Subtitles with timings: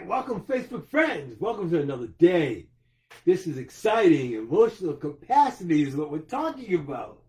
[0.00, 1.38] right, welcome, Facebook friends.
[1.38, 2.68] Welcome to another day.
[3.26, 4.32] This is exciting.
[4.32, 7.22] Emotional capacity is what we're talking about.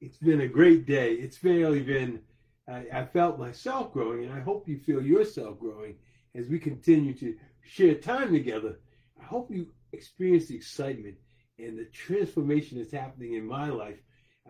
[0.00, 1.14] It's been a great day.
[1.14, 2.20] It's really been,
[2.68, 5.94] I, I felt myself growing, and I hope you feel yourself growing
[6.34, 8.78] as we continue to share time together.
[9.18, 11.16] I hope you experience the excitement
[11.58, 13.96] and the transformation that's happening in my life.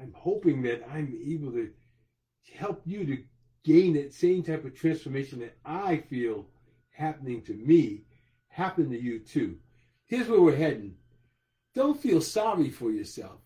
[0.01, 1.71] I'm hoping that I'm able to
[2.57, 3.23] help you to
[3.63, 6.47] gain that same type of transformation that I feel
[6.93, 8.03] happening to me
[8.49, 9.57] happen to you too.
[10.07, 10.95] Here's where we're heading.
[11.75, 13.41] Don't feel sorry for yourself.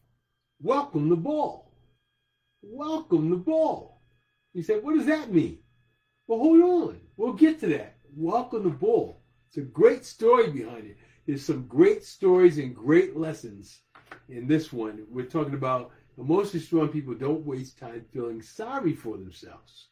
[0.61, 1.73] Welcome the ball.
[2.63, 4.03] Welcome the ball.
[4.53, 5.59] You said, what does that mean?
[6.27, 7.01] Well, hold on.
[7.17, 7.97] We'll get to that.
[8.17, 9.23] Welcome the ball.
[9.49, 10.97] It's a great story behind it.
[11.27, 13.81] There's some great stories and great lessons
[14.29, 15.07] in this one.
[15.09, 19.89] We're talking about emotionally strong people don't waste time feeling sorry for themselves.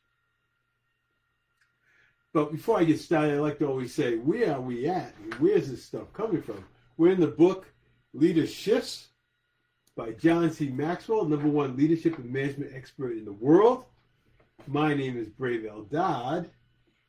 [2.34, 5.14] But before I get started, I like to always say, where are we at?
[5.38, 6.64] Where's this stuff coming from?
[6.96, 7.72] We're in the book
[8.12, 9.10] Leader Shifts
[9.96, 10.68] by John C.
[10.68, 13.84] Maxwell, number one leadership and management expert in the world.
[14.66, 16.50] My name is Brave Dodd,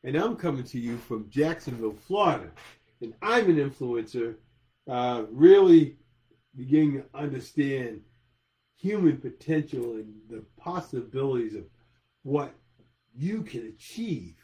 [0.04, 2.48] and I'm coming to you from Jacksonville, Florida.
[3.00, 4.36] And I'm an influencer,
[4.88, 5.96] uh, really
[6.54, 8.00] beginning to understand
[8.76, 11.64] human potential and the possibilities of
[12.22, 12.54] what
[13.12, 14.36] you can achieve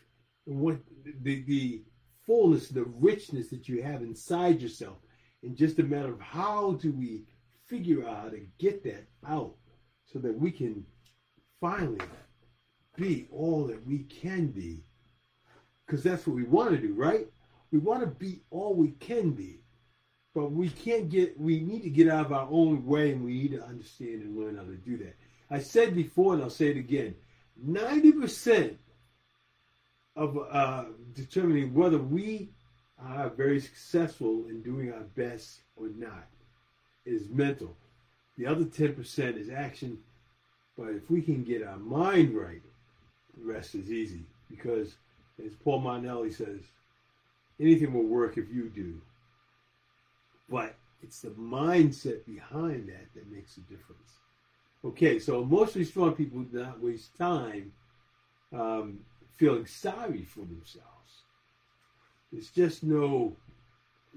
[0.44, 0.78] what
[1.22, 1.82] the, the
[2.26, 4.96] fullness, the richness that you have inside yourself.
[5.42, 7.24] And just a matter of how do we
[7.66, 9.54] figure out how to get that out
[10.04, 10.84] so that we can
[11.60, 12.00] finally
[12.96, 14.84] be all that we can be.
[15.86, 17.26] Because that's what we want to do, right?
[17.70, 19.60] We want to be all we can be.
[20.34, 23.34] But we can't get, we need to get out of our own way and we
[23.34, 25.16] need to understand and learn how to do that.
[25.50, 27.14] I said before and I'll say it again
[27.62, 28.76] 90%
[30.16, 32.50] of uh, determining whether we
[33.00, 36.26] are very successful in doing our best or not
[37.04, 37.76] is mental.
[38.38, 39.98] The other 10% is action.
[40.76, 42.62] But if we can get our mind right,
[43.36, 44.24] the rest is easy.
[44.50, 44.94] Because,
[45.44, 46.60] as Paul Martinelli says,
[47.60, 49.00] anything will work if you do.
[50.48, 54.18] But it's the mindset behind that that makes a difference.
[54.84, 57.72] Okay, so emotionally strong people do not waste time
[58.52, 58.98] um,
[59.36, 60.88] feeling sorry for themselves.
[62.32, 63.36] There's just no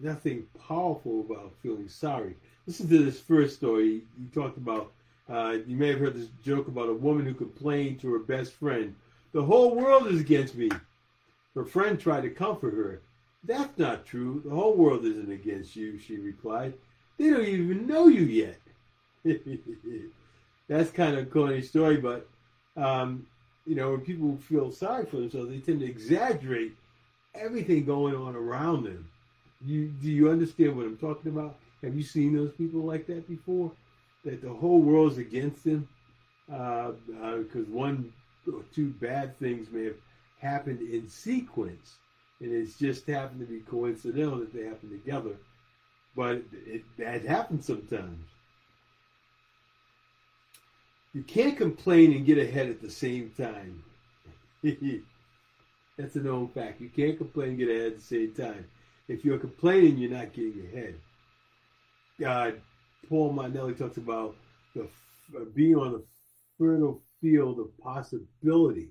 [0.02, 2.36] nothing powerful about feeling sorry.
[2.68, 4.04] Listen to this first story.
[4.20, 4.92] You talked about.
[5.28, 8.54] Uh, you may have heard this joke about a woman who complained to her best
[8.54, 8.96] friend,
[9.32, 10.70] "The whole world is against me."
[11.56, 13.02] Her friend tried to comfort her.
[13.44, 14.42] That's not true.
[14.44, 16.74] The whole world isn't against you, she replied.
[17.18, 18.60] They don't even know you yet.
[20.68, 22.28] That's kind of a corny story, but
[22.76, 23.26] um,
[23.66, 26.76] you know, when people feel sorry for themselves, they tend to exaggerate
[27.34, 29.10] everything going on around them.
[29.66, 31.56] You do you understand what I'm talking about?
[31.84, 33.72] Have you seen those people like that before?
[34.24, 35.88] That the whole world's against them
[36.48, 38.12] because uh, uh, one
[38.52, 39.98] or two bad things may have
[40.40, 41.96] happened in sequence,
[42.40, 45.36] and it's just happened to be coincidental that they happen together.
[46.16, 48.20] But it, that happens sometimes.
[51.16, 53.82] You can't complain and get ahead at the same time.
[55.98, 56.82] That's a known fact.
[56.82, 58.66] You can't complain and get ahead at the same time.
[59.08, 60.96] If you're complaining, you're not getting ahead.
[62.20, 62.60] God,
[63.08, 64.36] Paul Martinelli talks about
[64.76, 64.90] the,
[65.38, 66.04] uh, being on the
[66.58, 68.90] fertile field of possibility.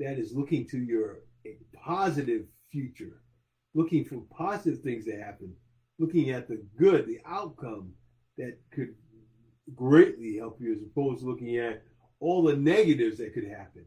[0.00, 1.20] That is looking to your
[1.76, 3.20] positive future,
[3.74, 5.54] looking for positive things to happen,
[6.00, 7.92] looking at the good, the outcome
[8.36, 8.96] that could
[9.74, 11.82] greatly help you as opposed to looking at
[12.20, 13.84] all the negatives that could happen.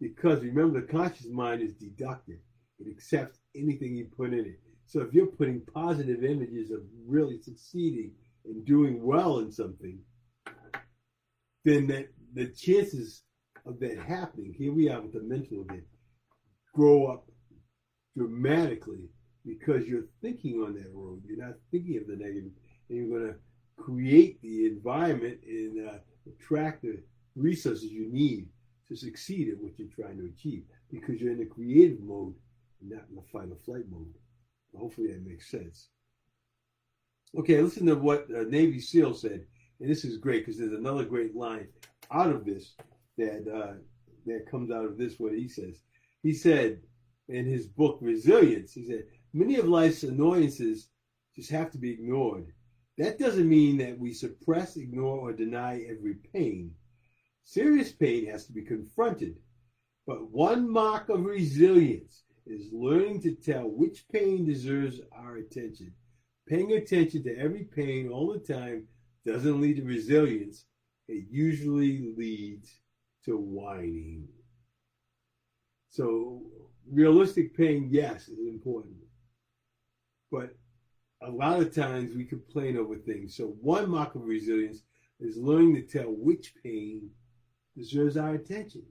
[0.00, 2.38] Because remember, the conscious mind is deductive,
[2.78, 4.60] it accepts anything you put in it.
[4.86, 8.12] So if you're putting positive images of really succeeding
[8.44, 9.98] and doing well in something,
[11.64, 13.22] then that the chances
[13.64, 15.84] of that happening, here we are with the mental again,
[16.74, 17.26] grow up
[18.16, 19.08] dramatically
[19.46, 21.22] because you're thinking on that road.
[21.26, 22.52] You're not thinking of the negative
[22.88, 23.38] and you're going to
[23.76, 25.94] create the environment and uh,
[26.26, 27.02] attract the
[27.36, 28.48] resources you need
[28.88, 32.34] to succeed at what you're trying to achieve because you're in the creative mode
[32.80, 34.14] and not in the fight or flight mode.
[34.76, 35.88] Hopefully that makes sense.
[37.36, 39.44] Okay, listen to what uh, Navy SEAL said,
[39.80, 41.68] and this is great because there's another great line
[42.12, 42.74] out of this
[43.18, 43.74] that uh,
[44.26, 45.18] that comes out of this.
[45.18, 45.80] What he says,
[46.22, 46.80] he said
[47.28, 50.88] in his book Resilience, he said many of life's annoyances
[51.34, 52.46] just have to be ignored
[52.98, 56.74] that doesn't mean that we suppress, ignore, or deny every pain.
[57.42, 59.36] Serious pain has to be confronted.
[60.06, 65.92] But one mark of resilience is learning to tell which pain deserves our attention.
[66.46, 68.84] Paying attention to every pain all the time
[69.26, 70.66] doesn't lead to resilience.
[71.08, 72.80] It usually leads
[73.24, 74.28] to whining.
[75.88, 76.42] So,
[76.90, 78.96] realistic pain, yes, is important.
[80.30, 80.54] But
[81.22, 83.36] a lot of times we complain over things.
[83.36, 84.82] So, one mark of resilience
[85.20, 87.10] is learning to tell which pain
[87.76, 88.82] deserves our attention.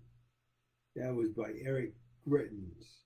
[0.95, 1.93] That was by Eric
[2.27, 3.01] Greitens.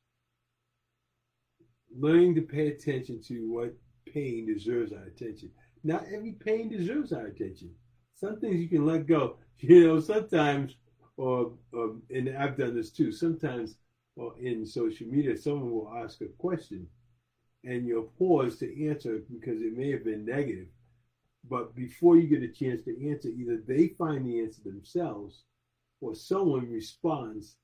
[1.95, 3.73] Learning to pay attention to what
[4.13, 5.51] pain deserves our attention.
[5.83, 7.71] Not every pain deserves our attention.
[8.15, 9.37] Some things you can let go.
[9.59, 10.75] You know, sometimes,
[11.15, 13.11] or, or and I've done this too.
[13.11, 13.77] Sometimes,
[14.15, 16.85] or in social media, someone will ask a question,
[17.67, 20.67] and you'll pause to answer because it may have been negative.
[21.49, 25.43] But before you get a chance to answer, either they find the answer themselves,
[25.99, 27.57] or someone responds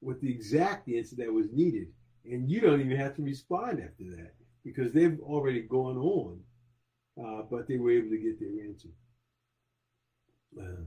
[0.00, 1.88] with the exact answer that was needed,
[2.24, 4.34] and you don't even have to respond after that
[4.64, 6.40] because they've already gone on,
[7.24, 8.88] uh, but they were able to get their answer.
[10.58, 10.86] Um,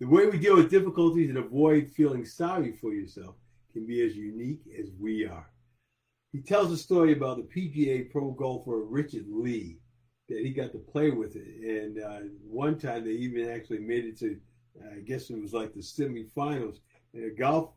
[0.00, 3.36] the way we deal with difficulties and avoid feeling sorry for yourself
[3.72, 5.51] can be as unique as we are.
[6.32, 9.78] He tells a story about the PGA pro golfer Richard Lee
[10.28, 14.06] that he got to play with it, and uh, one time they even actually made
[14.06, 14.38] it to,
[14.94, 16.78] I guess it was like the semifinals
[17.12, 17.72] in a golf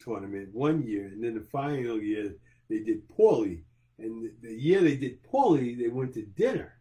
[0.00, 2.34] tournament one year, and then the final year
[2.68, 3.64] they did poorly,
[3.98, 6.74] and the year they did poorly, they went to dinner,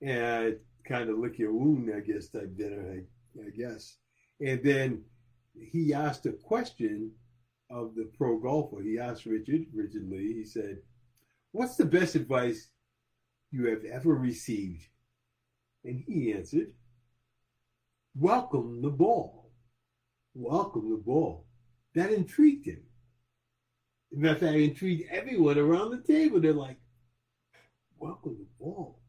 [0.00, 3.98] and kind of lick your wound, I guess, type dinner, I, I guess.
[4.40, 5.04] And then
[5.54, 7.12] he asked a question
[7.70, 8.82] of the pro golfer.
[8.82, 10.78] He asked Richard, Richard Lee, he said,
[11.52, 12.68] What's the best advice
[13.50, 14.86] you have ever received?
[15.84, 16.72] And he answered,
[18.14, 19.50] Welcome the ball.
[20.34, 21.46] Welcome the ball.
[21.94, 22.82] That intrigued him.
[24.12, 26.40] In fact, that intrigued everyone around the table.
[26.40, 26.78] They're like,
[27.98, 29.00] Welcome the ball.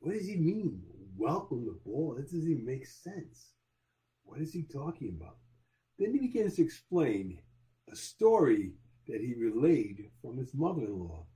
[0.00, 0.82] What does he mean?
[1.16, 2.14] Welcome the ball.
[2.16, 3.50] That doesn't even make sense.
[4.24, 5.36] What is he talking about?
[5.98, 7.40] Then he begins to explain
[7.90, 8.72] a story
[9.06, 11.26] that he relayed from his mother in law.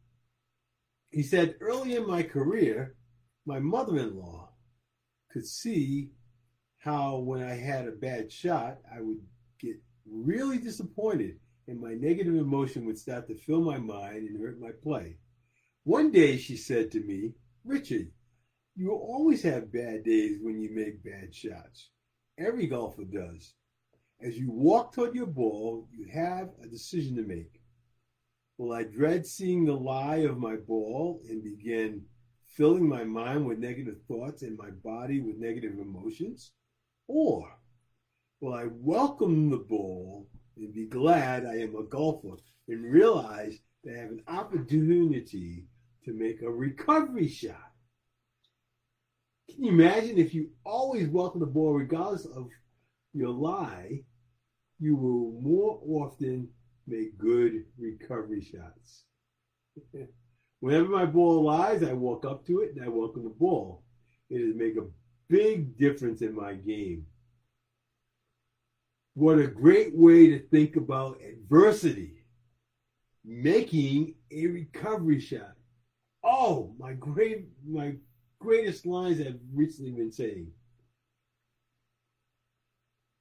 [1.11, 2.97] He said, Early in my career,
[3.47, 4.51] my mother in law
[5.31, 6.11] could see
[6.79, 9.21] how when I had a bad shot, I would
[9.61, 9.77] get
[10.07, 11.39] really disappointed
[11.69, 15.17] and my negative emotion would start to fill my mind and hurt my play.
[15.85, 17.33] One day she said to me,
[17.65, 18.11] Richard,
[18.75, 21.91] you always have bad days when you make bad shots.
[22.39, 23.55] Every golfer does.
[24.25, 27.61] As you walk toward your ball, you have a decision to make.
[28.57, 32.05] Will I dread seeing the lie of my ball and begin
[32.45, 36.53] filling my mind with negative thoughts and my body with negative emotions?
[37.09, 37.59] Or
[38.41, 42.37] will I welcome the ball and be glad I am a golfer
[42.69, 45.65] and realize that I have an opportunity
[46.05, 47.73] to make a recovery shot?
[49.51, 52.51] Can you imagine if you always welcome the ball regardless of
[53.13, 54.05] your lie
[54.83, 56.49] you will more often
[56.89, 59.05] make good recovery shots.
[60.61, 63.85] Whenever my ball lies, I walk up to it and I welcome the ball.
[64.29, 64.87] It has made a
[65.29, 67.07] big difference in my game.
[69.15, 72.25] What a great way to think about adversity.
[73.25, 75.55] Making a recovery shot.
[76.25, 77.95] Oh, my great my
[78.41, 80.51] greatest lines I've recently been saying.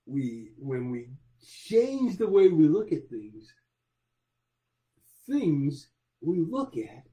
[0.07, 1.09] We when we
[1.41, 3.53] change the way we look at things,
[5.29, 5.87] things
[6.21, 7.03] we look at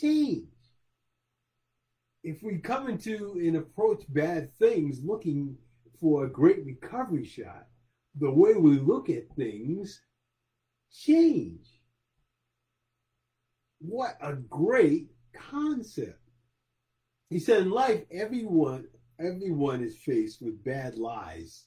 [0.00, 0.48] change.
[2.22, 5.56] If we come into and approach bad things looking
[6.00, 7.66] for a great recovery shot,
[8.18, 10.00] the way we look at things
[10.92, 11.66] change.
[13.78, 16.18] What a great concept.
[17.30, 18.88] He said in life everyone
[19.18, 21.64] everyone is faced with bad lies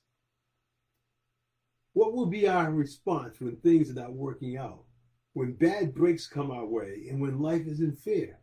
[1.93, 4.83] what will be our response when things are not working out?
[5.33, 8.39] When bad breaks come our way and when life isn't fair?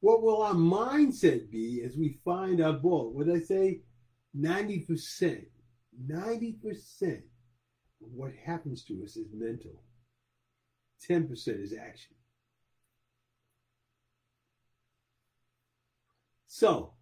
[0.00, 3.12] What will our mindset be as we find our ball?
[3.12, 3.80] What I say?
[4.38, 5.44] 90%.
[6.06, 7.22] 90%
[8.02, 9.82] of what happens to us is mental.
[11.08, 12.14] 10% is action.
[16.46, 16.92] So,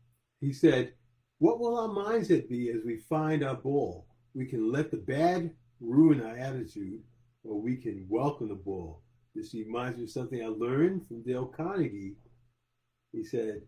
[0.40, 0.94] he said,
[1.38, 4.06] what will our mindset be as we find our ball?
[4.34, 7.00] We can let the bad ruin our attitude,
[7.44, 9.02] or we can welcome the ball.
[9.34, 12.16] This reminds me of something I learned from Dale Carnegie.
[13.12, 13.62] He said,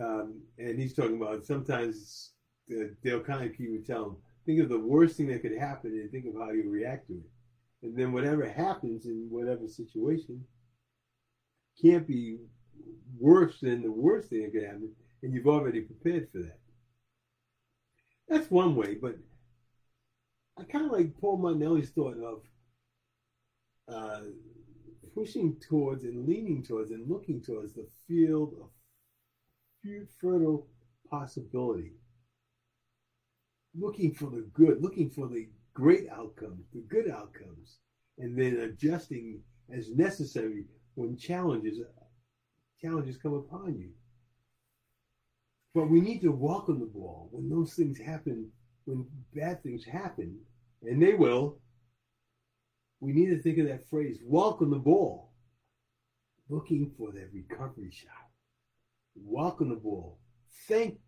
[0.00, 2.32] um, and he's talking about sometimes
[2.72, 4.16] uh, Dale Carnegie would tell him,
[4.46, 7.14] think of the worst thing that could happen and think of how you react to
[7.14, 7.30] it.
[7.82, 10.44] And then whatever happens in whatever situation
[11.80, 12.38] can't be
[13.18, 14.90] worse than the worst thing that could happen,
[15.22, 16.58] and you've already prepared for that.
[18.28, 19.16] That's one way, but
[20.58, 22.42] I kind of like Paul Martinelli's thought of
[23.92, 24.20] uh,
[25.14, 28.70] pushing towards and leaning towards and looking towards the field of
[30.20, 30.66] fertile
[31.08, 31.92] possibility.
[33.78, 37.78] Looking for the good, looking for the great outcomes, the good outcomes,
[38.18, 39.40] and then adjusting
[39.72, 41.78] as necessary when challenges
[42.80, 43.90] challenges come upon you.
[45.74, 48.50] But we need to welcome the ball when those things happen,
[48.88, 50.34] when bad things happen,
[50.82, 51.58] and they will.
[53.00, 55.30] We need to think of that phrase, welcome the ball,
[56.48, 58.30] looking for that recovery shot.
[59.14, 60.18] Welcome the ball.
[60.66, 60.98] Thank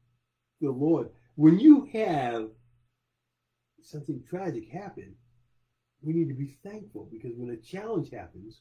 [0.60, 1.08] the Lord.
[1.36, 2.50] When you have
[3.82, 5.14] something tragic happen,
[6.02, 8.60] we need to be thankful because when a challenge happens,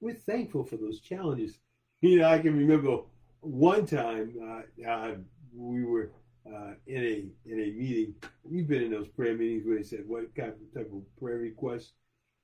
[0.00, 1.58] we're thankful for those challenges.
[2.02, 3.00] You know, I can remember
[3.40, 5.14] one time uh, uh,
[5.54, 6.10] we were
[6.46, 8.14] uh, in a in a meeting.
[8.48, 11.38] You've been in those prayer meetings where they said what kind of type of prayer
[11.38, 11.92] request,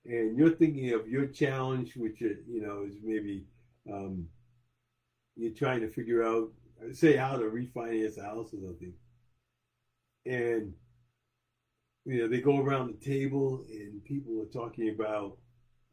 [0.04, 3.44] and you're thinking of your challenge, which uh, you know is maybe
[3.90, 4.26] um,
[5.36, 6.50] you're trying to figure out,
[6.92, 8.94] say, how to refinance a house or something,
[10.24, 10.74] and
[12.04, 15.36] you know they go around the table and people are talking about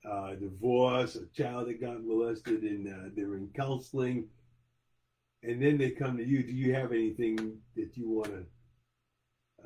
[0.10, 4.28] uh, divorce, a child that got molested, and uh, they're in counseling
[5.44, 6.44] and then they come to you.
[6.44, 8.34] Do you have anything that you want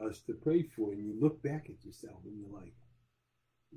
[0.03, 0.91] us to pray for?
[0.91, 2.73] And you look back at yourself and you're like,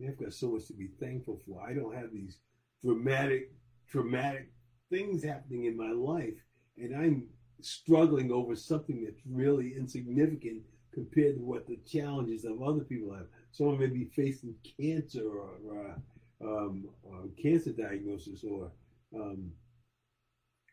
[0.07, 1.63] I've got so much to be thankful for.
[1.63, 2.39] I don't have these
[2.83, 3.53] dramatic,
[3.89, 4.51] traumatic
[4.89, 6.39] things happening in my life,
[6.79, 7.29] and I'm
[7.61, 13.27] struggling over something that's really insignificant compared to what the challenges of other people have.
[13.53, 15.97] Someone may be facing cancer or, or,
[16.43, 18.71] um, or cancer diagnosis or
[19.15, 19.51] um,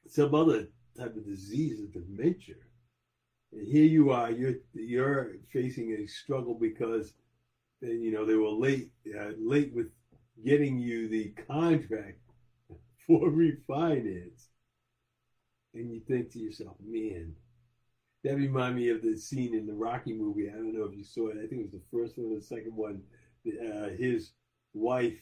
[0.07, 0.67] some other
[0.97, 2.55] type of disease of dementia.
[3.51, 7.13] And here you are, you're you're facing a struggle because
[7.81, 9.87] you know they were late uh, late with
[10.43, 12.19] getting you the contract
[13.07, 14.47] for refinance,
[15.73, 17.33] and you think to yourself, man,
[18.23, 20.49] that reminded me of the scene in the Rocky movie.
[20.49, 21.37] I don't know if you saw it.
[21.37, 23.01] I think it was the first one or the second one.
[23.47, 24.31] Uh, his
[24.73, 25.17] wife,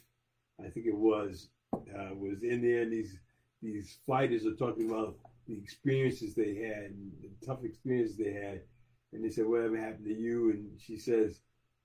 [0.60, 3.18] I think it was, uh, was in there, and these
[3.62, 5.16] these fighters are talking about
[5.48, 8.62] the experiences they had, and the tough experiences they had.
[9.14, 10.50] And they said, Whatever happened to you?
[10.52, 11.40] And she says,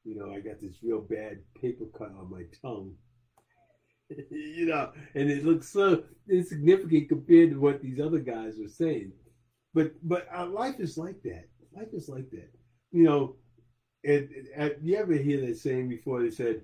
[0.04, 2.94] You know, I got this real bad paper cut on my tongue.
[4.30, 9.12] you know, and it looks so insignificant compared to what these other guys are saying.
[9.72, 11.44] But but our life is like that.
[11.72, 12.50] Life is like that.
[12.90, 13.36] You know,
[14.04, 14.28] and
[14.82, 16.22] you ever hear that saying before?
[16.22, 16.62] They said,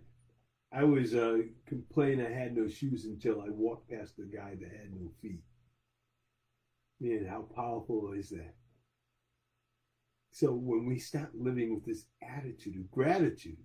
[0.72, 4.70] "I was uh, complaining I had no shoes until I walked past the guy that
[4.72, 5.40] had no feet."
[7.00, 8.54] Man, how powerful is that?
[10.32, 13.56] So when we start living with this attitude of gratitude,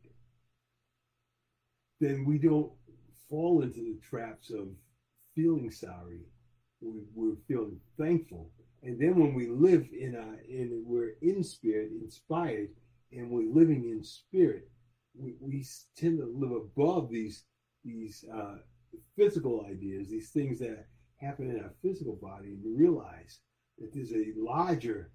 [1.99, 2.71] then we don't
[3.29, 4.67] fall into the traps of
[5.35, 6.21] feeling sorry.
[6.81, 8.49] We, we're feeling thankful.
[8.83, 12.69] And then when we live in a, in we're in spirit, inspired,
[13.11, 14.69] and we're living in spirit,
[15.13, 17.43] we, we tend to live above these
[17.83, 18.57] these uh,
[19.15, 23.10] physical ideas, these things that happen in our physical body and realize
[23.81, 25.11] that there's a larger,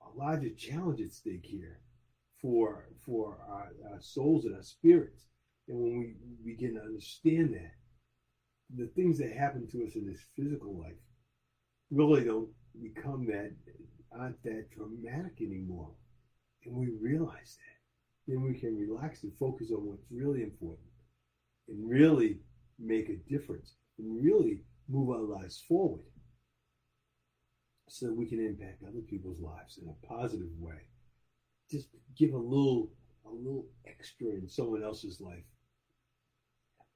[0.00, 1.80] a larger challenge at stake here
[2.40, 5.24] for for our, our souls and our spirits.
[5.68, 7.74] And when we begin to understand that,
[8.76, 10.94] the things that happen to us in this physical life
[11.90, 12.48] really don't
[12.80, 13.52] become that
[14.12, 15.90] aren't that traumatic anymore.
[16.64, 18.32] And we realize that.
[18.32, 20.88] Then we can relax and focus on what's really important
[21.68, 22.38] and really
[22.78, 26.04] make a difference and really move our lives forward
[27.88, 30.88] so that we can impact other people's lives in a positive way.
[31.70, 32.90] Just give a little
[33.26, 35.42] a little extra in someone else's life.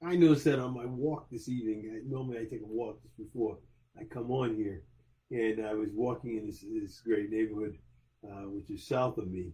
[0.03, 2.01] I noticed that on my walk this evening.
[2.07, 3.59] Normally I take a walk just before
[3.99, 4.83] I come on here,
[5.29, 7.77] and I was walking in this, this great neighborhood,
[8.25, 9.51] uh, which is south of me,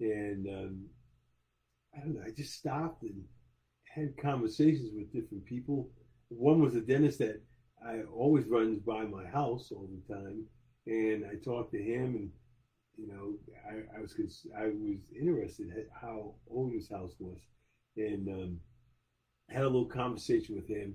[0.00, 0.84] and um,
[1.96, 2.22] I don't know.
[2.26, 3.22] I just stopped and
[3.94, 5.88] had conversations with different people.
[6.28, 7.40] One was a dentist that
[7.84, 10.44] I always runs by my house all the time,
[10.86, 12.30] and I talked to him, and
[12.96, 13.34] you know,
[13.68, 14.14] I, I was
[14.56, 14.74] I was
[15.18, 17.38] interested at how old his house was,
[17.96, 18.60] and um,
[19.48, 20.94] had a little conversation with him,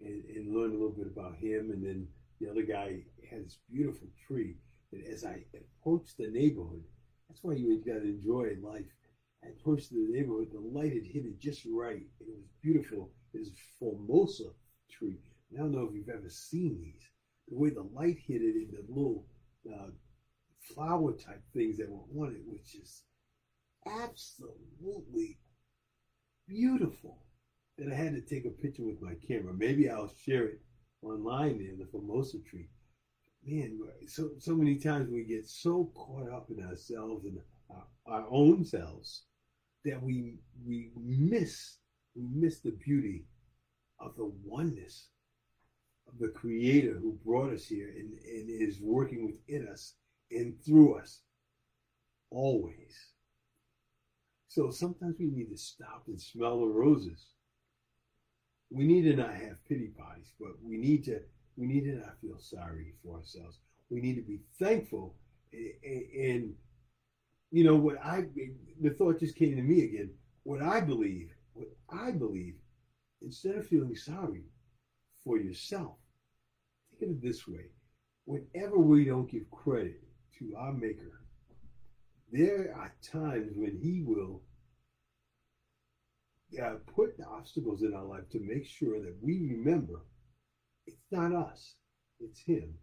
[0.00, 2.08] and, and learned a little bit about him, and then
[2.40, 4.56] the other guy had this beautiful tree,
[4.92, 6.82] and as I approached the neighborhood,
[7.28, 8.84] that's why you got to enjoy life.
[9.44, 10.50] I approached the neighborhood.
[10.52, 12.06] The light had hit it just right.
[12.20, 13.10] It was beautiful.
[13.34, 14.50] It was Formosa
[14.90, 15.18] tree.
[15.52, 17.11] I don't know if you've ever seen these.
[17.52, 19.26] The way the light hit it in the little
[19.70, 19.90] uh,
[20.74, 23.02] flower type things that were on it was just
[23.86, 25.38] absolutely
[26.48, 27.18] beautiful.
[27.76, 29.52] And I had to take a picture with my camera.
[29.52, 30.62] Maybe I'll share it
[31.02, 32.70] online there, the Formosa tree.
[33.44, 38.26] Man, so so many times we get so caught up in ourselves and our, our
[38.30, 39.24] own selves
[39.84, 41.76] that we we miss
[42.16, 43.26] we miss the beauty
[44.00, 45.08] of the oneness
[46.20, 49.94] the creator who brought us here and, and is working within us
[50.30, 51.20] and through us
[52.30, 53.12] always.
[54.48, 57.26] So sometimes we need to stop and smell the roses.
[58.70, 61.20] We need to not have pity parties, but we need to
[61.56, 63.58] we need to not feel sorry for ourselves.
[63.90, 65.14] We need to be thankful
[65.52, 66.54] and, and
[67.50, 68.26] you know what I
[68.80, 70.10] the thought just came to me again.
[70.44, 72.54] What I believe, what I believe,
[73.20, 74.42] instead of feeling sorry
[75.24, 75.96] for yourself,
[77.10, 77.66] it this way:
[78.26, 80.00] whenever we don't give credit
[80.38, 81.22] to our Maker,
[82.32, 84.42] there are times when He will
[86.62, 90.02] uh, put obstacles in our life to make sure that we remember
[90.86, 91.74] it's not us,
[92.20, 92.74] it's Him,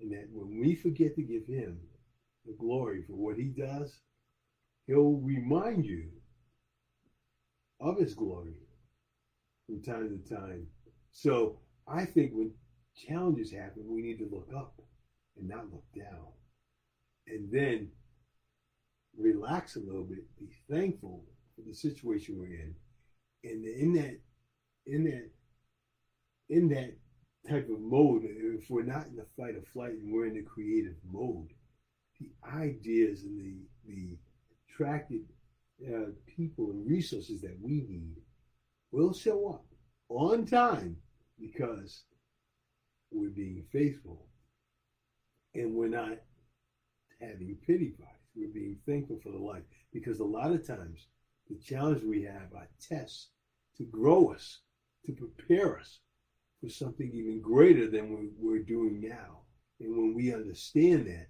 [0.00, 1.78] and that when we forget to give Him
[2.46, 3.98] the glory for what He does
[4.86, 6.08] He'll remind you
[7.80, 8.56] of his glory
[9.66, 10.66] from time to time.
[11.12, 12.52] So I think when
[12.96, 14.74] challenges happen, we need to look up
[15.38, 16.26] and not look down.
[17.26, 17.88] And then
[19.16, 22.74] relax a little bit, be thankful for the situation we're in.
[23.44, 24.20] And in that,
[24.86, 25.30] in that,
[26.48, 26.96] in that
[27.48, 30.42] type of mode, if we're not in the fight or flight and we're in the
[30.42, 31.48] creative mode,
[32.20, 34.16] the ideas and the the
[34.68, 35.22] attracted
[35.86, 38.16] uh, people and resources that we need
[38.92, 39.64] will show up
[40.08, 40.96] on time
[41.40, 42.04] because
[43.12, 44.26] we're being faithful
[45.54, 46.18] and we're not
[47.20, 48.16] having pity parties.
[48.34, 51.06] We're being thankful for the life because a lot of times
[51.48, 53.28] the challenge we have are tests
[53.76, 54.60] to grow us,
[55.06, 56.00] to prepare us
[56.60, 59.40] for something even greater than we're doing now.
[59.80, 61.28] And when we understand that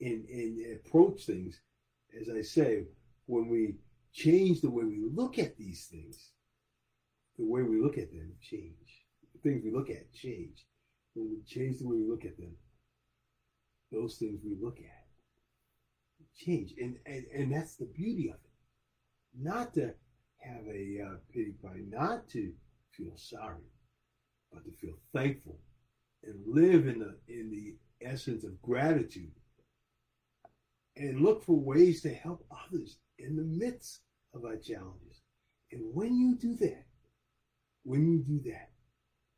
[0.00, 1.60] and, and approach things
[2.20, 2.84] as I say,
[3.26, 3.76] when we
[4.12, 6.30] change the way we look at these things,
[7.38, 9.04] the way we look at them change.
[9.34, 10.66] The things we look at change.
[11.18, 12.54] When we change the way we look at them,
[13.90, 14.98] those things we look at
[16.38, 16.74] change.
[16.80, 19.40] And, and, and that's the beauty of it.
[19.40, 19.92] Not to
[20.38, 22.52] have a uh, pity party, not to
[22.92, 23.66] feel sorry,
[24.52, 25.58] but to feel thankful
[26.24, 29.30] and live in the in the essence of gratitude
[30.96, 34.00] and look for ways to help others in the midst
[34.34, 35.22] of our challenges.
[35.70, 36.86] And when you do that,
[37.84, 38.70] when you do that,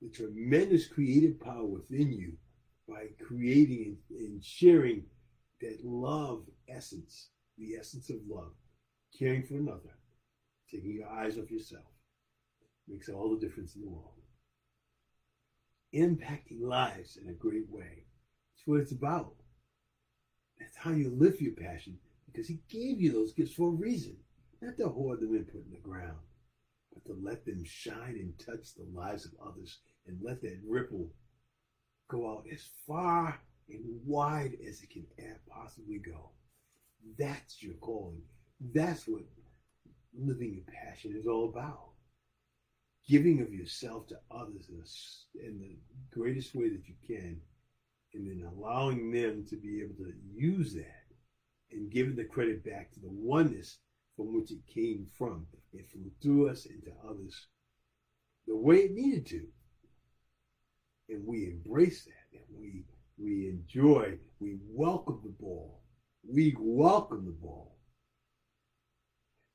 [0.00, 2.32] the tremendous creative power within you
[2.88, 5.04] by creating and sharing
[5.60, 8.52] that love essence, the essence of love,
[9.18, 9.94] caring for another,
[10.70, 11.84] taking your eyes off yourself,
[12.88, 14.14] makes all the difference in the world.
[15.94, 18.04] Impacting lives in a great way.
[18.54, 19.34] That's what it's about.
[20.58, 24.16] That's how you live your passion because He gave you those gifts for a reason.
[24.62, 26.18] Not to hoard them and put in the ground,
[26.92, 31.08] but to let them shine and touch the lives of others and let that ripple
[32.08, 35.06] go out as far and wide as it can
[35.48, 36.30] possibly go.
[37.18, 38.22] That's your calling.
[38.74, 39.22] That's what
[40.18, 41.90] living your passion is all about.
[43.08, 44.68] Giving of yourself to others
[45.34, 45.78] in the
[46.12, 47.40] greatest way that you can
[48.12, 51.04] and then allowing them to be able to use that
[51.72, 53.78] and giving the credit back to the oneness
[54.16, 55.46] from which it came from.
[55.72, 57.46] It flew through us into others
[58.46, 59.46] the way it needed to.
[61.10, 62.84] And we embrace that and we
[63.18, 65.82] we enjoy, we welcome the ball.
[66.26, 67.76] We welcome the ball.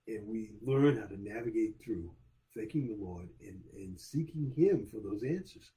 [0.08, 2.12] And we learn how to navigate through
[2.56, 5.72] thanking the Lord and, and seeking Him for those answers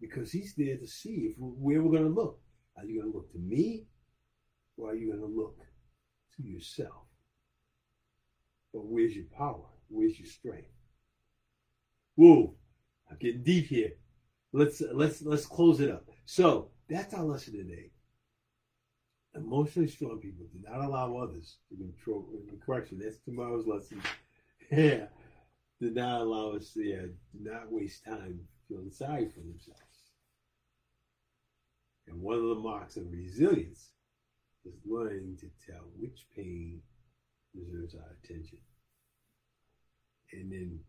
[0.00, 2.40] because he's there to see if where we're going to look.
[2.76, 3.86] Are you going to look to me
[4.76, 5.58] or are you going to look
[6.36, 7.04] to yourself?
[8.72, 9.66] But where's your power?
[9.88, 10.68] Where's your strength?
[12.14, 12.54] Whoa,
[13.10, 13.92] I'm getting deep here.
[14.52, 16.08] Let's let's let's close it up.
[16.24, 17.90] So that's our lesson today.
[19.34, 22.26] Emotionally strong people do not allow others to control.
[22.64, 24.02] Correction, that's tomorrow's lesson.
[24.70, 25.06] yeah,
[25.80, 26.72] do not allow us.
[26.74, 29.82] Yeah, do not waste time feeling sorry for themselves.
[32.06, 33.90] And one of the marks of resilience
[34.64, 36.80] is learning to tell which pain
[37.54, 38.58] deserves our attention.
[40.32, 40.80] And then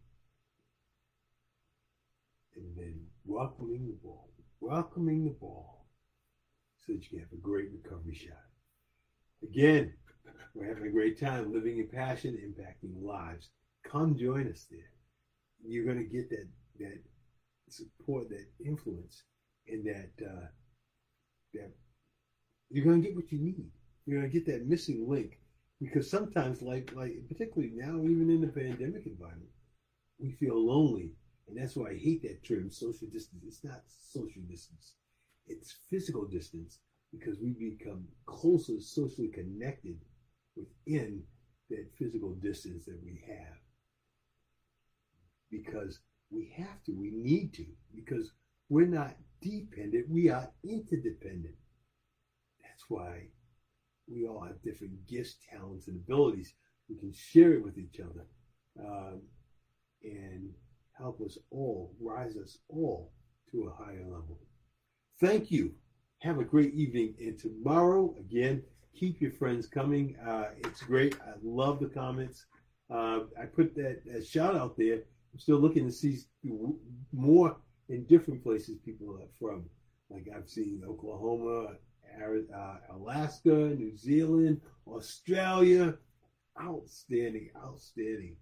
[2.55, 4.29] and then welcoming the ball.
[4.59, 5.87] Welcoming the ball
[6.85, 8.43] so that you can have a great recovery shot.
[9.43, 9.93] Again,
[10.55, 13.49] we're having a great time living in passion, impacting lives.
[13.83, 14.91] Come join us there.
[15.63, 16.47] You're going to get that
[16.79, 16.99] that
[17.69, 19.23] support, that influence,
[19.67, 20.47] and that uh,
[21.53, 21.71] that
[22.69, 23.69] you're going to get what you need.
[24.05, 25.39] You're going to get that missing link
[25.79, 29.51] because sometimes, like like particularly now, even in the pandemic environment,
[30.19, 31.13] we feel lonely,
[31.49, 33.43] and that's why I hate that term social distance.
[33.45, 34.93] It's not social distance;
[35.47, 36.79] it's physical distance
[37.11, 39.99] because we become closer socially connected
[40.55, 41.23] within
[41.69, 43.57] that physical distance that we have.
[45.49, 48.31] Because we have to, we need to, because
[48.69, 51.55] we're not dependent, we are interdependent.
[52.61, 53.27] That's why
[54.07, 56.53] we all have different gifts, talents, and abilities.
[56.87, 58.25] We can share it with each other
[58.79, 59.21] um,
[60.03, 60.53] and
[60.99, 63.11] help us all, rise us all
[63.51, 64.37] to a higher level.
[65.19, 65.73] Thank you.
[66.21, 67.15] Have a great evening.
[67.19, 68.61] And tomorrow, again,
[68.93, 70.17] keep your friends coming.
[70.27, 71.15] Uh, it's great.
[71.21, 72.45] I love the comments.
[72.93, 75.03] Uh, I put that, that shout out there.
[75.33, 76.19] I'm still looking to see
[77.13, 77.55] more
[77.87, 79.65] in different places people are from.
[80.09, 81.75] Like I've seen Oklahoma,
[82.21, 85.95] uh, Alaska, New Zealand, Australia.
[86.61, 88.35] Outstanding, outstanding.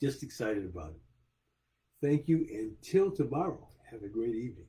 [0.00, 1.05] Just excited about it.
[2.02, 2.46] Thank you.
[2.50, 4.66] Until tomorrow, have a great evening.